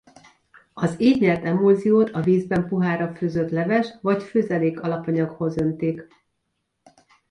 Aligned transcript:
Az 0.73 0.95
így 1.01 1.21
nyert 1.21 1.45
emulziót 1.45 2.09
a 2.09 2.21
vízben 2.21 2.67
puhára 2.67 3.15
főzött 3.15 3.49
leves- 3.49 3.97
vagy 4.01 4.23
főzelék-alapanyaghoz 4.23 5.57
öntik. 5.57 6.07